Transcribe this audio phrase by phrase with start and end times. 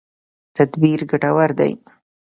[0.55, 1.73] تدبیر ګټور دی.